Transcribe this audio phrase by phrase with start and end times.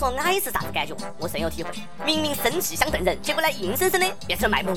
[0.00, 1.70] 说矮是啥子感觉，我深有体会。
[2.06, 4.74] 明明生气想瞪人，结果呢硬生生的变成了卖萌。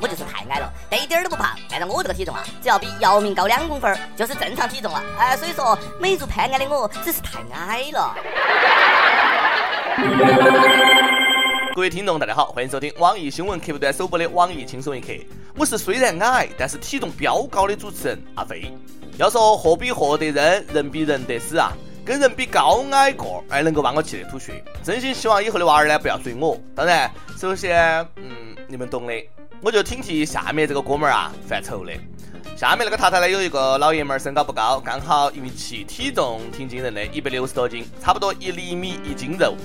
[0.00, 1.56] 我就是太矮了，但一点都不胖。
[1.70, 5.00] 按照我这个体重啊，只要比姚明高两公分就是正常体重了。
[5.20, 8.12] 哎，所以说美如潘安的我只是太矮了。
[11.76, 15.12] 各位听众，大家好，欢迎收听网易新闻客户端首播的网易轻松一刻。
[15.54, 18.74] 我是虽然矮，但是体重飙高的主持人阿飞。
[19.16, 21.72] 要说货比货得人，人比人得死啊！
[22.06, 24.62] 跟人比高矮个，哎，能够把我气得吐血。
[24.80, 26.56] 真心希望以后的娃儿呢，不要随我。
[26.72, 29.12] 当然，首先，嗯，你们懂的，
[29.60, 31.92] 我就挺替下面这个哥们儿啊犯愁的。
[32.56, 39.56] 下面那个太太呢，有一个老爷们儿，身高不高，刚好一米七，体重挺惊人的，一百六十多斤，差不多一厘米一斤肉。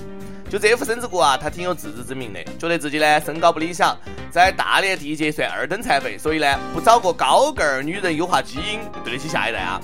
[0.50, 3.96] 就这副身子骨啊，他挺有自知之明的，觉得自己呢身高不理想，
[4.32, 9.80] 在大连地界算二等残废，所以呢不找个高个儿女人优化基因，对得起下一代啊。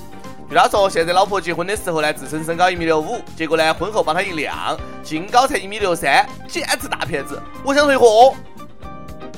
[0.48, 7.40] 据他说，现在老婆结婚的时候呢，自称身高一米六五，结果呢婚后帮他一量，净高才一米六三，简直大骗子！
[7.62, 8.34] 我想退货。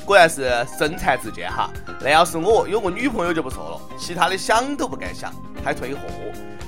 [0.05, 1.69] 果然是身残志坚哈，
[1.99, 5.33] 那要是我有个女朋友就不错了，其他的想都不敢想，
[5.65, 5.99] 还退货？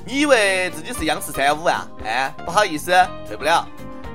[0.05, 1.87] 你以为自己是央视三五啊？
[2.03, 2.91] 哎，不好意思，
[3.25, 3.65] 退不了。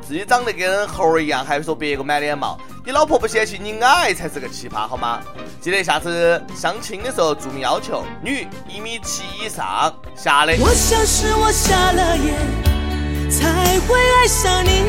[0.08, 5.20] 自己长得跟猴儿一样，还说别个满脸毛，你老婆不嫌弃你矮才是个奇葩好吗？
[5.60, 10.54] 记得下次相亲的时候注明要求，女一米七以上，瞎的。
[10.60, 12.34] 我想是我瞎了眼，
[13.30, 14.82] 才会爱上你。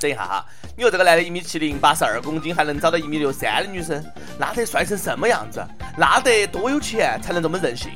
[0.00, 4.00] 等一下哈，你说这个男的一米七零，八十二公斤，还能找到一米六三的女生，
[4.38, 5.60] 那得帅成什么样子？
[5.98, 7.90] 那得多有钱才能这么任性？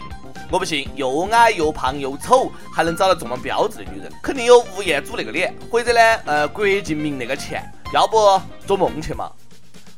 [0.50, 7.62] 我不信，又矮又胖又丑，还能找到这么标致的女人，肯定有吴彦祖那个脸，或者呢，呃，郭敬明那个钱，
[7.94, 9.30] 要不做梦去嘛。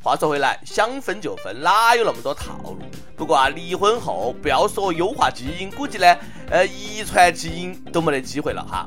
[0.03, 2.79] 话说回来，想分就分，哪有那么多套路？
[3.17, 6.17] 不过啊，离婚后不要说优化基因，估计呢，
[6.51, 8.85] 呃，遗传基因都没得机会了哈。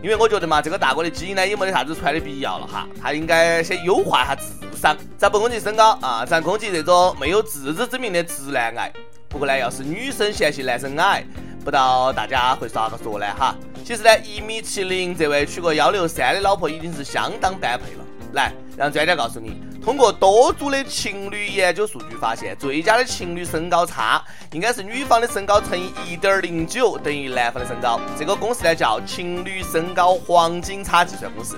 [0.00, 4.44] 因为我觉得嘛，这个大哥的基因呢，也没得啥子传的必要了哈，他应该先优化一下智
[4.76, 8.92] 商，咱不攻击身高啊，咱攻击这种没有自知之明的直男癌。
[9.28, 11.24] 不过呢，要是女生嫌弃男生矮，
[11.60, 13.26] 不知道大家会咋个说呢？
[13.38, 18.04] 哈，其实呢，一米七零这位娶个幺六三的老婆已经是相当般配了。
[18.32, 24.22] 来，让专家告诉你，通过多组的情侣研究数据发现，最佳的情侣身高差
[24.52, 28.00] 应该是女方的身高乘以一点零九等于男方的身高。
[28.18, 31.54] 这个公式呢叫情侣身高黄金差计算公式。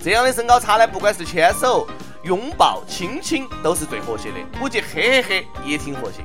[0.00, 1.86] 这样的身高差呢，不管是牵手、
[2.24, 4.36] 拥抱、亲亲，都是最和谐的。
[4.60, 6.24] 估计嘿嘿嘿也挺和谐。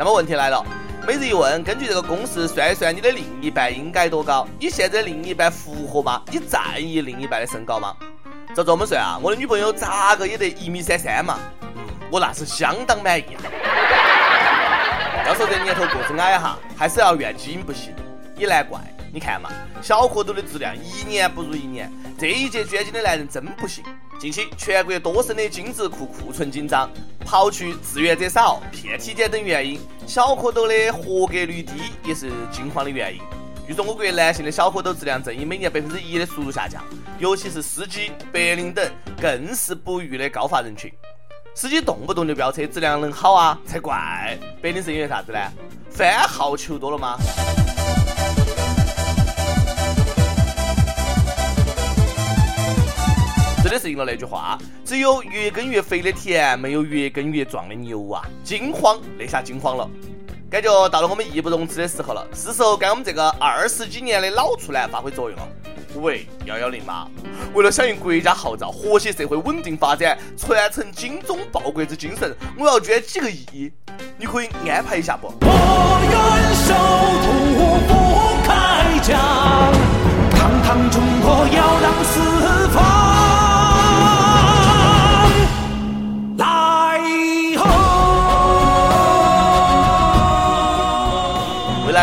[0.00, 0.64] 那么问题来了，
[1.06, 4.48] 每日一问，根据这个公式算一算，你的另一半应该多高？
[4.58, 6.22] 你现在另一半符合吗？
[6.32, 7.94] 你在意另一半的身高吗？
[8.56, 11.38] 照这么算啊，我的女朋友咋个也得一米三三嘛。
[11.76, 13.36] 嗯，我那是相当满意。
[15.26, 17.92] 要说这年头个子矮哈，还是要怨基因不行，
[18.38, 18.80] 也难怪。
[19.12, 19.50] 你看嘛，
[19.82, 23.84] 小蝌蚪的质量一年不如一年，这一届捐精的男人真不行。
[24.20, 26.90] 近期全国多省的精子库库存紧张，
[27.24, 31.72] 刨去志愿者少、骗体检等原因，小蝌蚪的合格率低
[32.04, 33.22] 也是惊慌的原因。
[33.66, 36.84] 据说我国男性的小蝌蚪质量正以每年百分之一的速度下降，
[37.18, 38.86] 尤其是司机、白领等
[39.18, 40.92] 更是不育的高发人群。
[41.54, 43.58] 司机动不动就飙车，质量能好啊？
[43.64, 44.38] 才怪！
[44.60, 45.38] 白领是因为啥子呢？
[45.90, 47.16] 番号求多了吗？
[53.70, 58.20] 真的是应了那句话，只有越耕越肥的田，没有越耕越壮的牛啊！
[58.42, 59.88] 惊慌，那下惊慌了，
[60.50, 65.48] 感觉到了我们义不容辞的时候了，是时候该我们这个二十几年的老处男发挥作用了。
[65.94, 67.06] 喂，幺幺零吗？
[67.54, 73.70] 为了响应国家号召，和谐社会稳定发展，传承精忠报国之精神，我要捐几个亿，
[74.18, 75.32] 你可以安排一下不？
[75.42, 76.18] 我愿
[76.66, 76.74] 守
[77.22, 77.30] 土
[77.86, 79.16] 不开疆，
[80.32, 82.04] 堂堂中国要让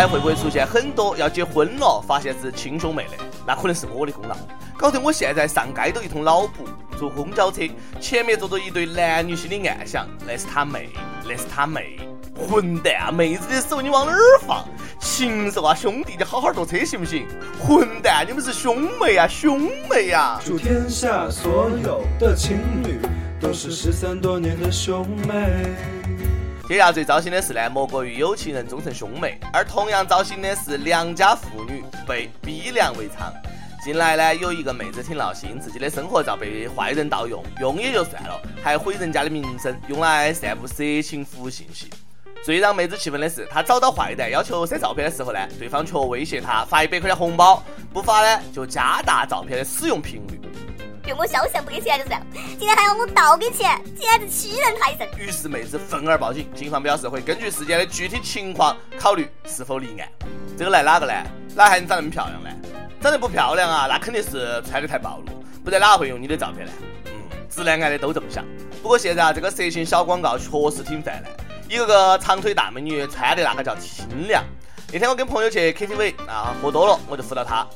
[0.08, 3.24] 会不会出现很多要结婚了，发现是亲兄妹的？
[3.46, 4.36] 那可能是我的功劳，
[4.78, 6.68] 搞得我现在上街都一通脑补。
[6.98, 7.62] 坐公交车，
[8.00, 10.90] 前面坐着一对男女心里暗想：那是他妹，
[11.24, 12.00] 那是他妹。
[12.36, 14.18] 混蛋，啊妹子的手你往哪儿
[14.48, 14.66] 放？
[15.00, 17.28] 禽兽啊，兄弟，你好好坐车行不行？
[17.60, 20.42] 混蛋，你们是兄妹啊，兄妹啊！
[20.44, 23.00] 祝天下所有的情侣
[23.40, 25.97] 都是失散多年的兄妹。
[26.68, 33.32] 天下最糟心的事呢，莫过于有情人终成兄妹；而同样糟心的是良家妇女被逼良为娼。
[33.82, 41.90] 近来呢，有一个妹子挺闹心，自己的生活照被坏人盗用，用也就算了，还毁人家的名声，用来散布色情服务信息。
[42.44, 50.37] 最让妹子气愤的是，她找到坏蛋要求删照片的时候呢，对方却威胁她发一百块钱红包，不发呢就加大照片的使用频率。
[51.08, 55.08] 用我肖像不给钱就算，今天还要我倒给钱，简直欺人太甚。
[55.18, 60.10] 于是妹子愤而报警，警方表示会根据事件的具体情况考虑是否立案。
[60.58, 61.14] 这个来哪个呢？
[61.56, 62.50] 哪还能长那么漂亮呢？
[63.02, 65.32] 长得不漂亮啊，那肯定是穿的太暴露，
[65.64, 66.72] 不然哪会用你的照片呢？
[67.06, 67.14] 嗯，
[67.50, 68.44] 直男癌的都这么想。
[68.82, 71.32] 不过现在啊，这个色情小广告确实挺泛滥。
[71.70, 74.44] 一个个长腿大美女穿的那个叫清凉。
[74.90, 77.68] 那天我跟朋友去 KTV 啊，喝多了我就扶到他，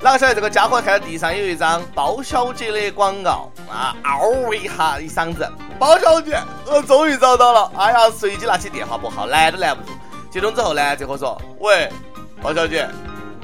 [0.00, 5.48] 哪个晓得这个家伙看到地上有一张包小姐的广告啊，嗷一下一嗓子，
[5.78, 6.36] 包小姐，
[6.66, 7.70] 我终于找到了。
[7.76, 9.90] 哎呀，随即拿起电话拨号，拦都拦不住。
[10.28, 11.88] 接通之后呢，这货说，喂，
[12.42, 12.88] 包小姐，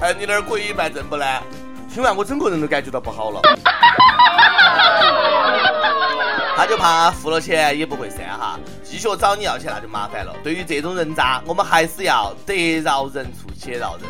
[0.00, 1.24] 哎，你那儿可以办证不呢？
[1.94, 3.40] 听完我整个人都感觉到不好了。
[6.54, 10.34] 他就怕付了钱也不会删哈，继续找你要钱那就麻烦了。
[10.44, 14.06] 对于这种人渣，我们还是要得饶人处且饶人。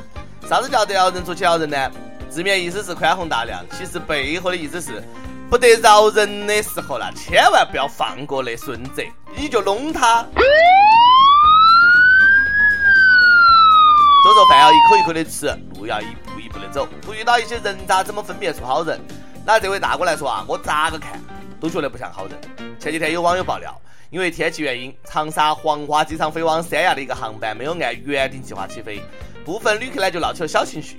[0.48, 1.90] 啥子叫得饶人处且饶人呢？
[2.28, 5.02] 字面意思是宽宏大量，其实背后的意思是
[5.48, 9.04] 不得饶人的时候，那千万不要放过那孙子，
[9.36, 10.24] 你就弄他。
[14.34, 15.46] 做饭要一口一口的吃，
[15.76, 16.88] 路要一步一步的走。
[17.02, 18.98] 不遇到一些人渣，怎么分辨出好人？
[19.44, 21.20] 那这位大哥来说啊，我咋个看？
[21.62, 22.36] 都觉得不像好人。
[22.80, 23.80] 前几天有网友爆料，
[24.10, 29.00] 因为天气原因，长沙黄花机场飞往三亚的一个航班没有按原定计划起飞，
[29.44, 30.96] 部分旅客呢就闹起了小情绪。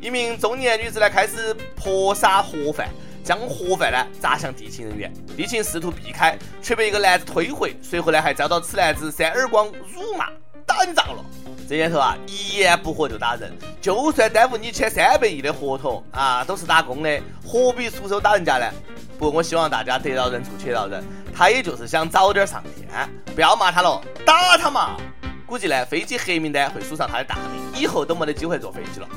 [0.00, 2.88] 一名中年女子呢开始泼洒盒饭，
[3.22, 10.30] 将盒饭呢砸向地勤人员，地勤试图避开，却被一个男子推回，随后呢还遭到此男子扇耳光辱骂，
[10.64, 11.22] 打你咋了？
[11.68, 18.70] 这年头啊，一言不合就打人，就算耽误你签三百亿的合同啊，都是打工的，何必出手打人家呢？
[19.18, 21.02] 不过，我希望大家得饶人处且饶人，
[21.34, 24.96] 他也就是想早点上天，不要骂他了，打他嘛！
[25.44, 29.08] 估计呢，飞机黑名单会署上他的大名，以后都没得机会坐飞机了。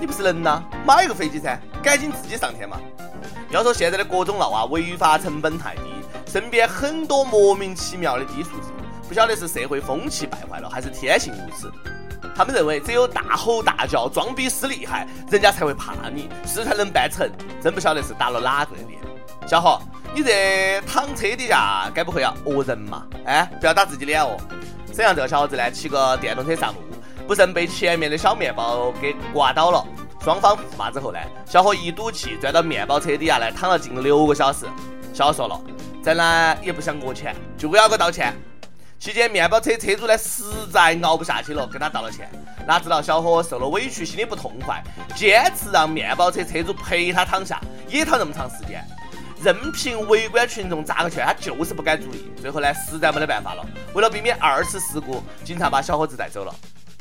[0.00, 2.80] 你不是人呐，买个飞机噻，赶紧自己上天嘛！
[3.50, 5.82] 要说现在的各种闹啊，违法成本太低，
[6.26, 8.68] 身边很多莫名其妙的低素质，
[9.10, 11.68] 不晓得是社会风气败坏了，还是天性如此。
[12.32, 17.28] 他们认为只有大吼大叫、装逼使厉害，人家才会怕你，事才能办成。
[17.60, 19.00] 真不晓得是打了哪个的脸。
[19.48, 19.82] 小伙，
[20.14, 23.04] 你这躺车底下该不会要讹人嘛？
[23.24, 24.36] 哎，不要打自己脸哦。
[24.94, 26.80] 沈阳这个小伙子呢，骑个电动车上路，
[27.26, 29.84] 不慎被前面的小面包给刮倒了。
[30.22, 34.66] 双方互骂之后呢，小伙一赌气钻到面包车底下来躺了近六个小时。
[35.12, 35.60] 小伙说了，
[36.00, 38.32] 咱呢也不想讹钱，就要个道歉。
[39.00, 42.30] 期间，面包车车主呢实在熬不下去了，跟他道了歉。
[42.66, 44.84] 哪知道小伙受了委屈，心里不痛快，
[45.16, 47.58] 坚持让面包车车主陪他躺下，
[47.88, 48.84] 也躺那么长时间。
[49.42, 52.30] 任凭围观群众咋个劝，他就是不改主意。
[52.42, 53.64] 最后呢，实在没得办法了，
[53.94, 56.54] 为了避免二次事故，警察把小伙子带走了。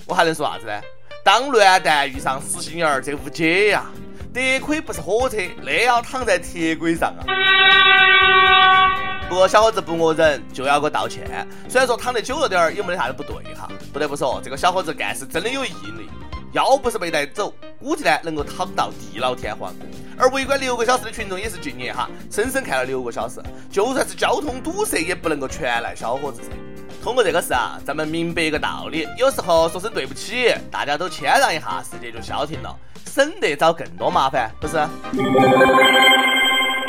[0.06, 0.82] 我还能说啥子呢？
[1.22, 3.84] 当乱弹遇上死心眼儿，这无解呀！
[4.34, 7.26] 得亏不是火车，那要躺在铁轨上啊！
[9.30, 11.48] 不过小伙子不讹人，就要个道歉。
[11.70, 13.70] 虽然说躺得久了点儿，也没得啥子不对哈。
[13.94, 16.10] 不得不说，这个小伙子干事真的有毅力。
[16.52, 19.72] 要不是被带走，估计呢能够躺到地老天荒。
[20.18, 23.40] 而围观六个小时的群众也是敬业哈，深深看了六个小时。
[23.72, 26.42] 就算是交通堵塞，也不能够全赖小伙子。
[27.04, 34.76] 通过这个事啊，咱们明白一个道理：有时候说声对不起，大家都谦让一下，世界就消停了，省得找更多麻烦，不是？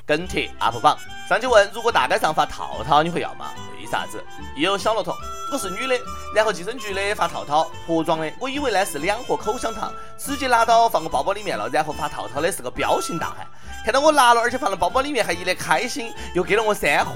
[0.06, 0.96] 跟帖 UP 榜，
[1.30, 3.52] 上去问：如果大街上发套套，你会要吗？
[3.78, 4.20] 为啥子？
[4.56, 5.16] 一有小骆驼，
[5.52, 5.96] 我是女的，
[6.34, 13.46] 然后计生局的发套套，盒装的，我以为呢是两盒口香糖，直接拿到放个包包里面了，然后发套套的是个彪形大汉，
[13.84, 17.12] 看到我拿了，而且放到包包里面，还一脸开心，又给了我三盒，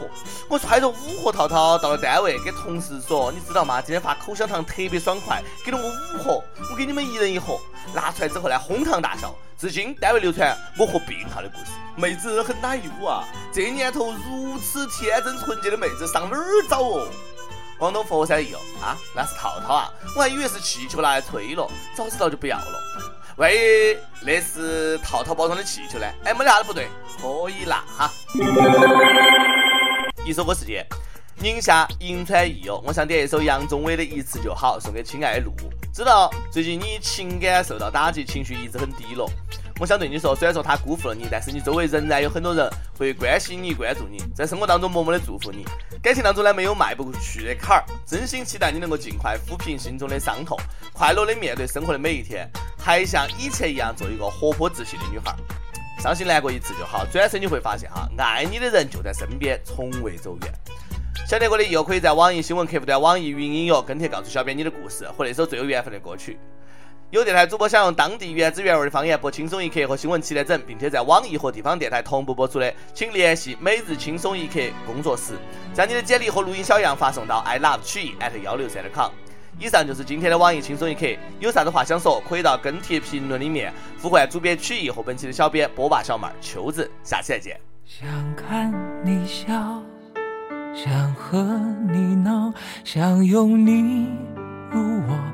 [0.49, 3.81] 我揣着五盒套套到了单位，给同事说，你知道吗？
[3.81, 7.59] 今天发口香糖特别爽快，给了我五盒，我给你们一人一盒，
[7.93, 9.35] 拿出来之后呢，哄堂大笑。
[9.57, 13.25] 至今单位流传我和病号的故事，妹子很奶油啊！
[13.53, 17.07] 这年头如此天真纯洁的妹子上哪儿找哦？
[17.79, 22.81] 广东佛山一哦啊， 那是套套啊，我还以为是气球拿来吹了，早知道就不要了。
[23.37, 23.57] 万一
[24.23, 26.07] 那是套套包装的气球呢？
[26.25, 26.87] 哎，没得啥子不对，
[27.21, 28.13] 可以拿哈。
[30.25, 30.87] 一首歌时间，
[31.41, 35.53] 宁夏银川益友，我想点一首杨宗纬的《一次就好》，送给亲爱的路。
[35.93, 39.29] 知道最近你情感受到打击，情绪一直很低落。
[39.81, 45.65] 我想对你说，虽然说他辜负了你，但是你周围仍然有很多人会关心你、关注你，在生活当中默默的祝福你。
[46.01, 50.57] 感情当中呢，没有迈不过去的坎儿，真心期待你能够尽快抚平心中的伤痛，
[50.93, 55.35] 快乐的面对生活的每一天，还像以前一样做一个活泼自信的女孩。
[55.99, 60.55] 伤心难过一次就好，转身你会发现哈，爱你的人就在身边，从未走远。
[61.27, 66.39] 想听过的又可以在网易新闻客户端、网易云音乐跟帖告诉小编你的故事和那首最有缘分的歌曲。
[67.15, 75.35] 有电台主播想用当地原汁原味的方言播《轻松一刻》和新闻七点整，并且在网易和地方电台同步播出的，请联系每日轻松一刻工作室，
[75.73, 79.13] 将你的简历和录音小样发送到 i love 曲艺 at 幺六三点 com。
[79.61, 81.07] 以上就是今天的网易轻松一刻，
[81.39, 87.57] 有啥子话想说，可以到跟帖评论里面呼唤主编曲艺和本期的小编波霸小妹秋子，下期再见。
[87.87, 89.45] 想看你笑，
[90.75, 91.39] 想和
[91.93, 92.53] 你闹，
[92.83, 94.09] 想拥你
[94.73, 95.34] 入我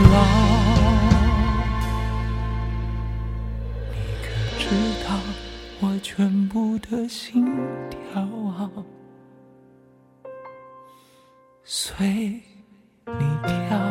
[6.01, 7.45] 全部的心
[7.89, 8.27] 跳
[11.63, 12.41] 随
[13.05, 13.90] 你跳。